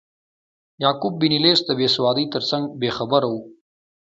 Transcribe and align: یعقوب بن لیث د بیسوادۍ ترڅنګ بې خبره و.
یعقوب 0.83 1.13
بن 1.21 1.33
لیث 1.43 1.59
د 1.65 1.69
بیسوادۍ 1.79 2.25
ترڅنګ 2.33 2.63
بې 2.79 2.89
خبره 2.97 3.27
و. 3.31 3.35